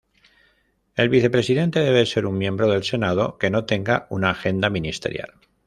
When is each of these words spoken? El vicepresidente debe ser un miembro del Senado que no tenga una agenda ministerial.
El 0.95 1.09
vicepresidente 1.09 1.79
debe 1.79 2.07
ser 2.07 2.25
un 2.25 2.35
miembro 2.35 2.67
del 2.67 2.83
Senado 2.83 3.37
que 3.37 3.51
no 3.51 3.65
tenga 3.65 4.07
una 4.09 4.31
agenda 4.31 4.71
ministerial. 4.71 5.35